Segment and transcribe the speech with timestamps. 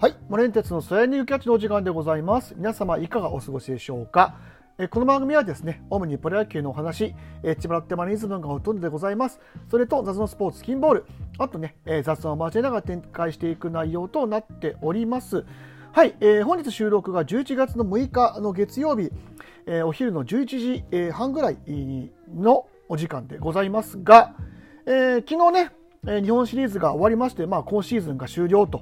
[0.00, 2.54] はいモレンテツのソヤニューキャッチのお時間でございます。
[2.56, 4.34] 皆様いかがお過ごしでしょうか？
[4.78, 9.40] えこの番組はですね、主にプロ野球のお話、え千葉ロッテマリーンズ分がほとんどでございます。
[9.70, 11.04] それと雑のスポーツ、キンボール、
[11.36, 15.44] あとね、え雑談を交えながら展開していく内容となっております。
[15.92, 19.10] はい、えー本日収録が11月の6日の月曜日、
[19.66, 21.58] えーお昼の11時、え半ぐらい
[22.34, 24.34] のお時間でございますが、
[24.86, 25.72] えー昨日ね、
[26.06, 28.80] え日本シリーズが終わりまして、まあ、今シーズンが終了と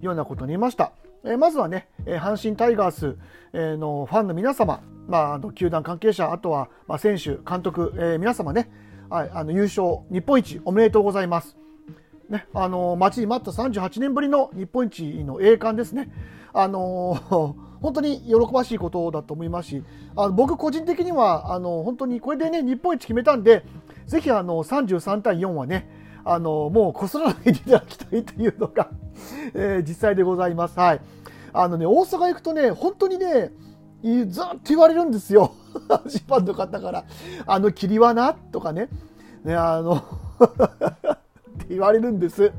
[0.00, 0.92] ようなことになりました。
[1.24, 3.16] えまずはね、え阪神タイガース
[3.52, 8.70] えのファンの皆様、まあ、あの球団関係者、あとは、まあ、選手、監督、えー皆様ね、
[9.10, 11.56] はい、あの優勝、日本一おめでとうございます。
[12.28, 16.10] ね、あの待ちに待った38年ぶりの日本一の栄冠ですね。
[16.52, 17.16] あの
[17.80, 19.84] 本当に喜ばしいことだと思いますし、
[20.16, 23.64] あの僕個人的にはあの本当にこれでね日本一決めたんで、
[24.06, 25.88] ぜひあの33対4はね、
[26.30, 28.90] あのもうこすらないでいただきたいというのが、
[29.54, 30.78] えー実際でございます。
[30.78, 31.00] はい。
[31.52, 33.50] あのね大阪行くとね本当にね
[34.02, 35.52] いずっと言われるんですよ。
[35.88, 37.04] 阪神ファンの方から。
[37.46, 38.88] あの霧はなとかね。
[39.44, 40.00] ね、あの っ
[41.58, 42.52] て言われるんです。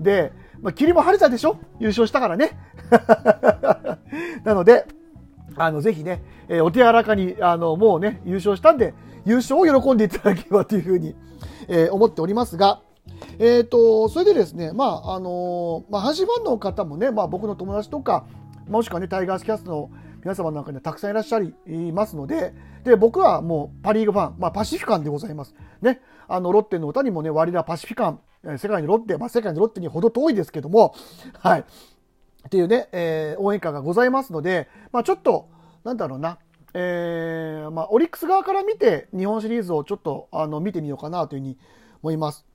[0.00, 1.58] で、まあ、霧も晴れたでしょ？
[1.78, 2.58] 優勝したからね。
[4.44, 4.86] なので、
[5.56, 11.14] あの、ぜひね、えーお手柔らかに、あの、もうね、優勝したんで、優勝を喜んでいただければというふうに、
[11.68, 12.80] えー思っておりますが、
[13.38, 18.26] えっ、と、それでですね、まあ、あのまあ、阪神ファンの方もね、まあ、僕の友達とか、
[18.68, 21.52] もしくはね、タイガースキャストの皆様の中にはたくさんいらっしゃい
[21.92, 22.52] ますので、
[22.84, 25.54] で、僕はもうパリーグファン、まあ、パシフィカンでございます。
[25.80, 28.20] ね、あの、ロッテの歌にもね、ワリラパシフィカン、
[28.58, 30.94] 世界のロッテ、まあ、世界のロッテにほど遠いですけども、
[31.38, 31.60] はい。
[31.60, 35.48] っていうね、えー応援歌がございますので、まあ、ちょっと、
[35.84, 36.38] なんだろうな、
[36.74, 41.58] えーまあ、オリックス側から見て、日本シリーズをちょっとあの見てみようかなというふうに
[42.02, 42.46] 思います。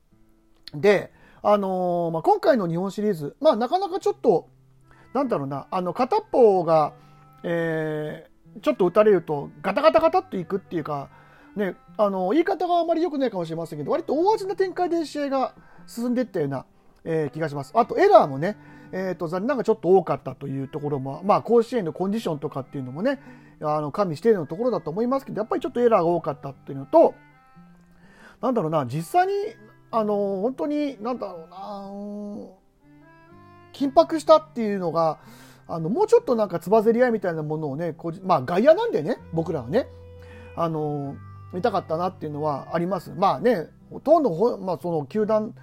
[0.73, 1.11] で、
[1.43, 4.47] あのーまあ、今回の日本シリーズ、まあ、なかなかちょっと、
[5.13, 6.93] なんだろうな、あの片方が、
[7.43, 11.07] えーちょっと打たれると、ガタガタガタっといくっていうか、
[11.55, 15.55] ね、あの言い方があまり良くないかもしれませんけど、割と大味な展開で試合が
[15.87, 16.65] 進んでいったような、
[17.05, 17.71] えー気がします。
[17.75, 18.57] あとエラーもね、
[18.91, 23.21] えー、と残念ながらちょっと多かったというところも、まあ、甲子園のコンディションとかっていうのもね、
[23.61, 27.15] あの加味しているようなところだと思いますけど、やっぱりちょっとエラーが多かったっていうのと、
[28.41, 29.33] なんだろうな、実際に、
[29.91, 31.91] あの本当に、なんだろうな、
[33.73, 35.19] 緊迫したっていうのが、
[35.67, 39.87] あのもうちょっとなんかつばぜり合いみたいなものをね、こまあ外野なんでね、僕らはね、
[40.55, 41.15] あの
[41.53, 43.11] 見たかったなっていうのはあります。
[43.15, 45.53] まあね、ほとんど、まあ、その球団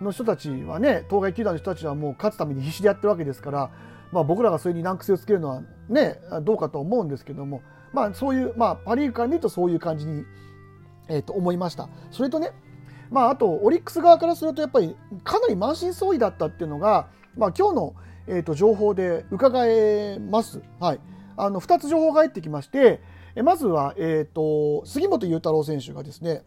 [0.00, 3.70] の人たちはね、当該球団の人たちはもう勝つために必死でやってるわけですから、
[4.12, 7.62] まあ、僕らがそれに難癖をつけるのはね、どうかと思うんですけども、
[7.92, 10.24] まあ、そういう、まあ、パ・リーグから見るとそういう感じに、
[11.08, 11.88] えーと思いました。
[12.10, 12.52] それとね、
[13.10, 17.94] まあ、あとオリックス側からするとやっぱりかなり満身創痍だったっていうのが、まあ、今日の、
[18.26, 20.62] えー、と情報で伺えます。
[20.78, 21.00] はい、
[21.36, 23.00] あの2つ情報が入ってきまして
[23.34, 26.42] えまずは、えー、と杉本裕太郎選手がですね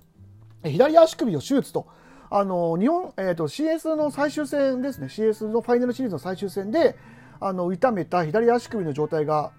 [0.63, 1.88] 左足首を手術と。
[2.35, 6.95] あの日本、えー、と CS の最終戦ですね CS のファイナルシリーズの最終戦で
[7.40, 9.51] あの痛めた左足首の状態が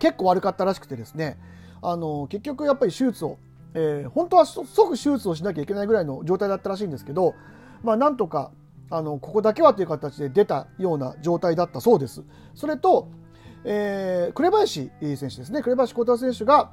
[0.00, 1.38] 結構悪かったらしくてですね
[1.80, 3.38] あの結局やっぱり手術を、
[3.74, 7.34] えー本当は即手術をしなきゃいけないぐらいの状態だったらしいんですけど、
[7.82, 8.52] まあ、なんとか
[8.90, 12.22] あのここだけはという形で出たような状態だったそうです。
[12.54, 13.08] それと、
[13.64, 15.62] えー紅林選手ですね。
[15.62, 16.72] 紅林幸太選手が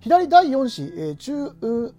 [0.00, 1.94] 左第4子、えー中う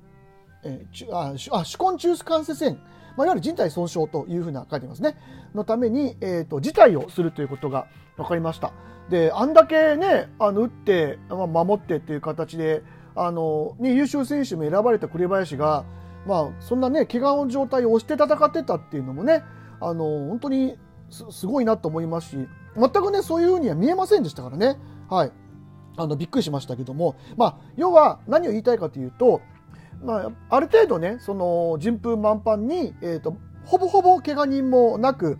[0.64, 2.78] えー中ああ手根中枢関節炎、
[3.16, 5.18] まあ、いわゆる人体損傷というふうな書いてますね。
[5.56, 7.88] のために、えー、と辞退をするということが
[8.18, 8.74] 分かりました。
[9.10, 12.84] であんだけねあの打って、まあ、守ってっていう形で
[13.16, 15.86] あの、ね、優秀選手も選ばれた紅林が、
[16.26, 19.44] まあ、そんなね怪我の状態を押して戦ってたっていうのもね
[19.80, 20.78] あの本当に
[21.10, 22.38] すごいなと思いますし
[22.76, 24.78] 全くねそういうふうには見えませんでしたからね。
[25.10, 25.32] はい。
[25.96, 29.42] あのびっくりしましたけども、まあ、要は何を言いたいかというと、
[30.04, 35.38] まあ、ある程度ねその順風満帆に、えー、とほぼほぼ怪我人もなく、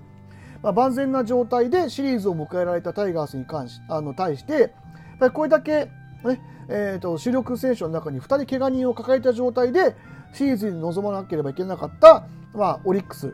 [0.62, 4.72] まあ、万全な状態でシリーズを迎えられたタイガースに関しあの対してやっ
[5.20, 5.86] ぱりこれだけ、
[6.24, 9.96] ねえー、と主力選手の中に2人怪我人を抱えた状態で
[10.34, 13.34] シーズンに臨まなければいけなかった、まあ、オリックス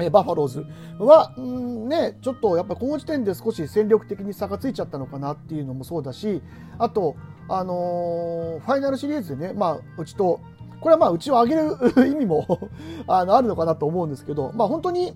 [0.00, 0.66] えーバファローズ
[0.98, 6.42] は、うんね、ちょっとやっぱこの時点で少し戦力的に差がついちゃったのかなっていうのもそうだし
[6.78, 7.16] あと、
[7.48, 10.40] あのーファイナルシリーズでね、まあ、うちと
[10.80, 11.76] これはまあうちを上げる
[12.08, 12.46] 意味も
[13.06, 15.14] あのあるのかなと思うんですけど、まあ、本当に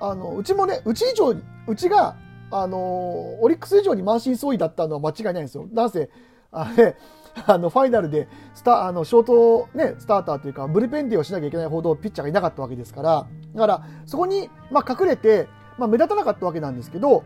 [0.00, 1.34] あのうちもねうち以上
[1.68, 2.16] うちが、
[2.50, 5.68] あのーオリックス以上に満身創痍だったのは間違いないんですよ。
[5.72, 6.10] なんせ
[6.52, 6.96] あれ
[7.46, 17.24] あのファイナルでスタあのショート、ね、スターターというかブルペンデーをしなきゃいけないほどピッチャーがいなかったわけですからだからそこに、まあ、隠れて、まあ、目立たなかったわけなんですけど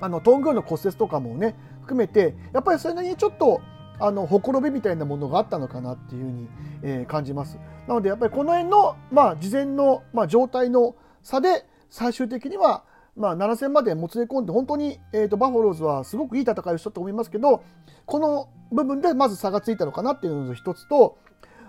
[0.00, 3.60] あのトングの骨折とかもね含めてやっぱりそれなりにちょっと
[4.00, 6.48] あのほころびみたいなものがあったのかなっていうふうに、
[6.82, 7.58] えー、感じます。
[7.88, 12.84] なのでやっぱりこの辺の、まあ、事前の、まあ、状態の差で最終的には、
[13.18, 17.64] まあ、7000までもつれ込んで本当に、えーと、バファローズはすごくいい戦いをしたと思いますけど
[18.06, 21.18] この部分でまず差がついたのかなっていうのが一つと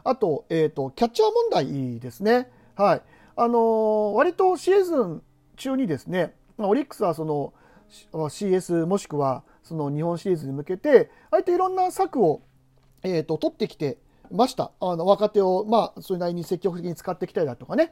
[0.03, 2.49] あと,、えーと、キャッチャー問題ですね。
[2.75, 3.01] はい。
[3.35, 5.23] あのー、割とシーズン
[5.57, 7.53] 中にですねオリックスはその
[8.11, 12.41] CS もしくはその日本シリーズに向けてあえていろんな策を、
[13.03, 13.97] えーと、取ってきて
[14.31, 14.71] ました。
[14.79, 17.91] あの若手を、まあ、それなりに積極的に使ってきたいだとかね。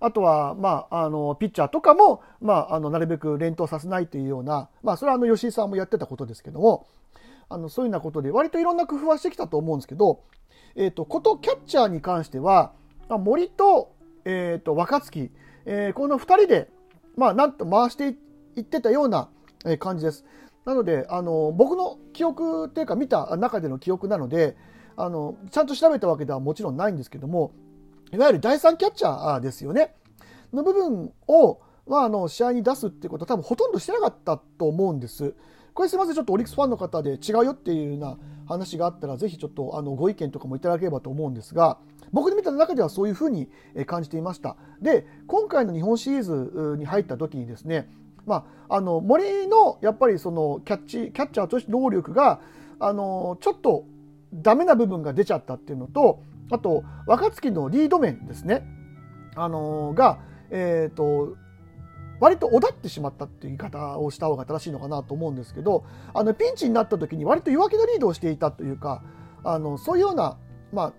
[0.00, 6.86] あとは、まあ、あのピッチャーとかも、まあ、あのなるべく連投させないというような、まあ、それはあの吉井さんもやってたことですけども
[7.48, 10.20] あのそういうようなことで割といろんな工夫はしてきたと思うんですけど、
[10.76, 12.72] えーと、ことキャッチャーに関しては
[13.08, 13.92] 森と,、
[14.24, 15.30] えーと、若月、
[15.64, 16.68] えー、この2人で、
[17.16, 18.14] まあ、なんと回して
[18.56, 19.28] いってたような
[19.78, 20.24] 感じです。
[20.64, 24.54] なのであの僕の記憶っていうか見た中での記憶なので
[24.96, 27.52] あのちゃんと調べたわけではもちろんないんですけども
[28.12, 29.94] いわゆる第3キャッチャーですよね。
[30.52, 35.34] の部分を、まあ、あの試合に出すってことは多分ほとんどしてなかったと思うんです。
[35.74, 36.14] これすいません。
[36.14, 41.78] ちょっとオリックスファンの方で違うよっていうような話があったらぜひちょっとあのご意見とかもいただければと思うんですが
[42.12, 43.48] 僕で見た中ではそういうふうに
[43.86, 44.56] 感じていました。
[44.80, 47.88] で今回の日本シリーズに入った時にですね
[48.28, 52.40] まあ、あの森のやっぱりそのキャッチキャッチャーとして能力が
[52.78, 53.86] あのちょっと
[54.32, 58.66] ダメな部分が出ちゃったっていうのとあと若月のリード面ですね
[59.34, 60.18] あのが、
[60.50, 61.36] えーと、
[62.20, 69.02] 割とおだってしまったっていう言い方をした方が正しいのかなと思うんですけどあのピンチになった時に割と弱気のリードをしていたというか
[69.44, 70.36] あのそういうような、
[70.72, 70.92] まあ、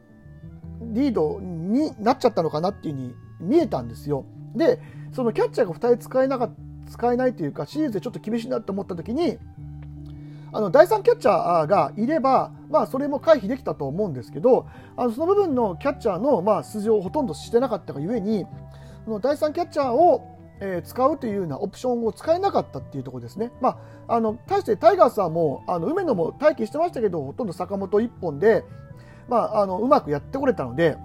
[0.82, 4.26] リードになっちゃったのかなっていうふうに見えたんですよ。
[4.56, 4.80] で
[5.12, 6.50] そのキャッチャーが2人使えなか
[6.90, 9.38] 使えないというかシリーズでちょっと厳しいなと思った時に
[10.52, 14.68] あの第3キャッチャーがいれば、まあ、それも回避できたと思うんですけど
[14.98, 18.46] あのその部分のキャッチャーの、まあ、出場をほとんどしてなかったがゆえに
[19.08, 23.52] の第3キャッチャーをえー、使うというようなオプションを使えなかったっていうところですね。
[23.62, 28.66] まあ、あの対してタイガースはもうあの梅野も待機してましたけどほとんど坂本1本で、
[29.28, 30.98] まあ、あのうまくやってこれたので、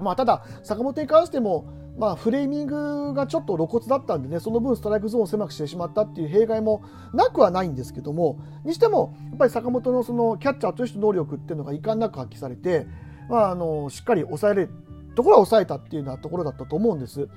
[0.00, 1.64] まあ、ただ坂本に関しても
[1.96, 6.82] まあ、フレーミングがちょっと露骨だったんでねその分ストライクゾーンを狭くしてしまったっていう弊害も
[7.12, 12.86] なくはないんですけどもにしてもやっぱり坂本のそのキャッチャーとして能力っていうのが遺憾なく発揮されて、
[13.28, 14.70] まあ、あのしっかり抑えれる
[15.14, 17.28] ところは抑えたっていうようなところだったと思うんです。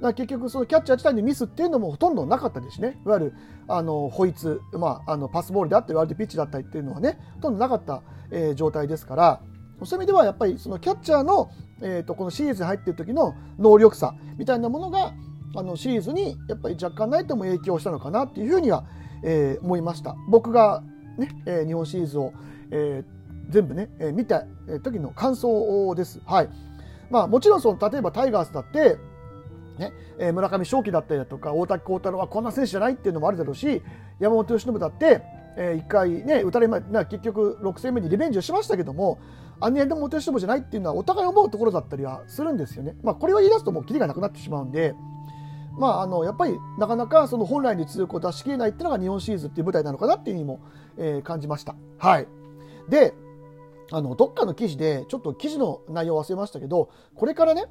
[0.00, 3.34] だ結局そのキャッチャー自体のミスっていうのもほとんどなかったですねいわゆる
[3.68, 9.40] あのホイツ、まあ、あのパスボールであったりワールドピッチだったりっていうのはねほとんどなかった、えー、状態ですから
[9.84, 11.50] そういう意味ではやっぱりそのキャッチャーの
[11.80, 15.12] えーと、このシリーズに入っている時の能力差みたいなものが
[15.54, 18.84] あのシリーズにやっぱり若干ないとも影響したのかなっていうふうには、
[19.22, 20.82] えー、思いました僕が
[21.18, 22.32] ね、えー、日本シリーズを、
[22.70, 24.44] えー、全部ね、えー、見た
[24.82, 26.20] 時の感想です。
[26.24, 26.48] はい
[27.10, 28.96] まあ、もちろんその例えばタイガースだって
[29.78, 33.82] ねえー、村上正輝だったりだとか大竹幸太郎はこんな選手じゃないっていうのもあるだろうし
[34.20, 35.20] 山本由伸だって、
[35.56, 39.18] えー、1回ね打たれま結局6戦目にリベンジをしましたけども
[39.70, 42.96] 姉やでも元吉もじゃないっていうのはお互い思うところだったりはするんですよね。
[43.02, 44.94] まあ、これを言い出すともうキリがなくなってしまうんで、
[45.78, 50.60] まあ、あのやっぱりなかなかその本来の実力を出し切れないっていうのが日本シリーズっていう舞台なのかなっていうふうにも、
[50.96, 51.74] えー、感じました。
[51.98, 52.26] はい、
[52.88, 53.14] で
[53.90, 57.66] あのどっかの記事でちょっと記事の内容を忘れましたけどこれからね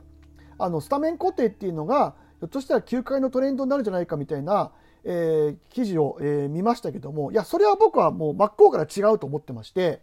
[0.58, 4.72] あのスタメン固定っていうのがひょっとしたら球界のトレンドになるんじゃないかみたいな、
[5.04, 10.02] えー、記事を、えー、見ましたけどもいやそれは僕はもう真っ向から違うと思ってまして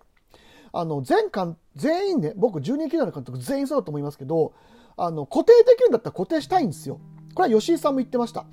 [0.73, 4.53] あの全監全員ね僕12人の監督全員そうだと思いますけど
[4.97, 7.01] あの固定できるんだったら固定したいんですよ。
[7.35, 8.45] これは吉井さんも言ってました。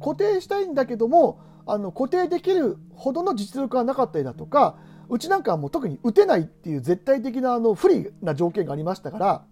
[0.00, 4.76] 固定したいんだけどもあの固定できるほどの実力がなかったりだとか
[5.08, 9.44] うちなんかはもう特に打てないっていう絶対的なあの不利な条件がありましたから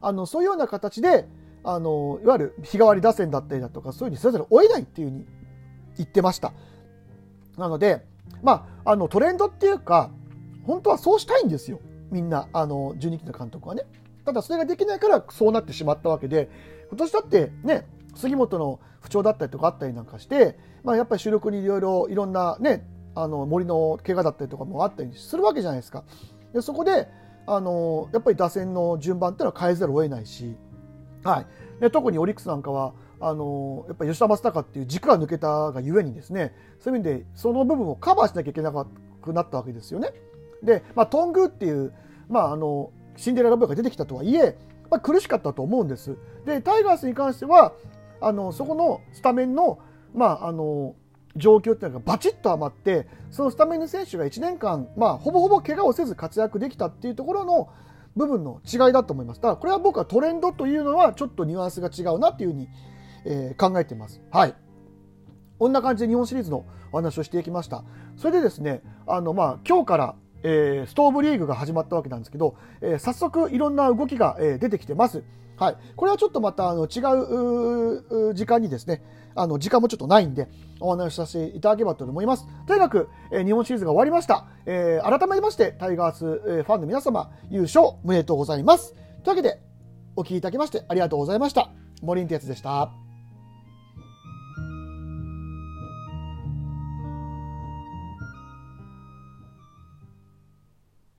[0.00, 1.28] あのそういうような形で
[1.64, 5.26] あのいわゆる日替わり打線だったりだとかそういうふうにそれぞれ追えないっていうふうに
[5.96, 6.52] 言ってました。
[7.56, 8.06] なので
[8.42, 10.10] まああのトレンドっていうか
[10.68, 11.80] 本当はそうしたいんですよ。
[12.10, 13.84] みんなあの12期の監督はね。
[14.24, 16.50] ただそれができないからそうなってしまったわけで。
[16.90, 26.04] 今年だってね杉本の不調だったりとかあったりなんかして、まあ、やっぱり主力にいろいろいろんなねあの森の怪我だったりとかもあったりするわけじゃないですか。
[26.52, 27.08] でそこで
[27.46, 30.54] あのやっぱり打線の順番っていうのは変えざるを得ないし、
[31.24, 31.46] はい、
[31.80, 40.12] で特にオリックスなんかはあのやっぱり吉田正尚っていう軸が抜けたがゆえにですねそういう意味でその部分をカバーしなきゃいけなくなったわけですよね。
[40.62, 41.92] で、まあ、トングっていう、
[42.28, 44.56] まあ、あのシンデレラボーイが出てきたとはいえ、
[44.90, 46.16] まあ、苦しかったと思うんです。
[46.44, 47.72] でタイガースに関しては
[48.20, 49.78] あのそこのスタメンの,、
[50.14, 50.94] まあ、あの
[51.36, 57.68] 状況っていうのがバチッとはまってそのスタメンの選手が1年間、まあ、ほぼほぼ怪我をせず活躍できたっていうところの
[58.16, 59.40] 部分の違いだと思います。
[59.40, 62.68] だからこれは僕はトレンドというのはちょっとニュアンスが違うなっていうふうに、
[63.24, 64.20] えー、考えています。
[64.30, 64.54] はい。
[65.58, 67.84] こんな感じで日本シリーズのお話をしていきました。
[68.16, 75.24] それでですね、あのまあ今日からえー、ストーブリーグが始まったわけなんですけど、えー、早速いろんな動きが、えー、出てきてます。
[75.56, 75.76] はい。
[75.96, 77.02] これはちょっとまたあの違
[78.30, 79.02] う時間にですね、
[79.34, 80.48] あの時間もちょっとないんで、
[80.80, 82.46] お話しさせていただければと思います。
[82.66, 84.46] とにかく、えー、日本シリーズが終わりました。
[84.66, 88.94] えー、改めまして、タイガース、えー、ファンの皆様、優勝おめでとうございます。
[89.24, 89.60] というわけで、
[90.14, 91.70] お聴きいただきましてありがとうございました。
[92.02, 93.07] 森ン哲でした。